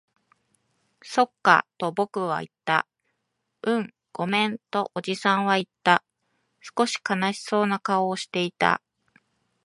[1.03, 2.87] そっか、と僕は言った。
[3.61, 6.03] うん、ごめん、とおじさんは言った。
[6.75, 8.81] 少し悲しそうな顔をしていた。